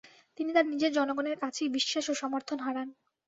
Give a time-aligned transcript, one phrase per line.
[0.37, 2.87] তিনি তার নিজের জনগণের কাছেই বিশ্বাস ও সমর্থন হারান।